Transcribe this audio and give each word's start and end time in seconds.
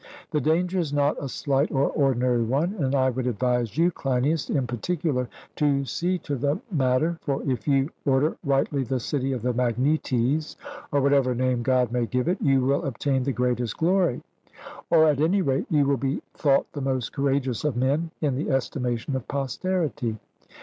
The 0.31 0.41
danger 0.41 0.79
is 0.79 0.91
not 0.91 1.23
a 1.23 1.29
slight 1.29 1.69
or 1.71 1.91
ordinary 1.91 2.41
one, 2.43 2.73
and 2.79 2.95
I 2.95 3.11
would 3.11 3.27
advise 3.27 3.77
you, 3.77 3.91
Cleinias, 3.91 4.49
in 4.49 4.65
particular, 4.65 5.29
to 5.57 5.85
see 5.85 6.17
to 6.17 6.35
the 6.35 6.59
matter; 6.71 7.19
for 7.21 7.43
if 7.43 7.67
you 7.67 7.91
order 8.03 8.35
rightly 8.43 8.81
the 8.83 8.99
city 8.99 9.31
of 9.31 9.43
the 9.43 9.53
Magnetes, 9.53 10.55
or 10.91 11.01
whatever 11.01 11.35
name 11.35 11.61
God 11.61 11.91
may 11.91 12.07
give 12.07 12.27
it, 12.27 12.41
you 12.41 12.61
will 12.61 12.83
obtain 12.85 13.21
the 13.21 13.31
greatest 13.31 13.77
glory; 13.77 14.23
or 14.89 15.05
at 15.07 15.21
any 15.21 15.43
rate 15.43 15.67
you 15.69 15.85
will 15.85 15.97
be 15.97 16.23
thought 16.33 16.65
the 16.73 16.81
most 16.81 17.13
courageous 17.13 17.63
of 17.63 17.77
men 17.77 18.09
in 18.21 18.33
the 18.33 18.49
estimation 18.49 19.15
of 19.15 19.27
posterity. 19.27 20.17